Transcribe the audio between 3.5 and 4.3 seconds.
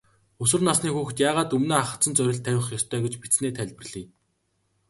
тайлбарлая.